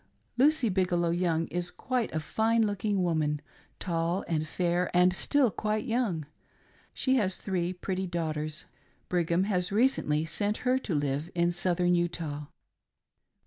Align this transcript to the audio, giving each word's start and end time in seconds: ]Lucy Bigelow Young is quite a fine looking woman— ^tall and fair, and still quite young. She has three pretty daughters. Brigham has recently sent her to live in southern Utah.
]Lucy 0.39 0.67
Bigelow 0.67 1.11
Young 1.11 1.45
is 1.49 1.69
quite 1.69 2.11
a 2.11 2.19
fine 2.19 2.63
looking 2.65 3.03
woman— 3.03 3.39
^tall 3.79 4.23
and 4.27 4.47
fair, 4.47 4.89
and 4.97 5.13
still 5.13 5.51
quite 5.51 5.85
young. 5.85 6.25
She 6.91 7.17
has 7.17 7.37
three 7.37 7.71
pretty 7.71 8.07
daughters. 8.07 8.65
Brigham 9.09 9.43
has 9.43 9.71
recently 9.71 10.25
sent 10.25 10.57
her 10.65 10.79
to 10.79 10.95
live 10.95 11.29
in 11.35 11.51
southern 11.51 11.93
Utah. 11.93 12.45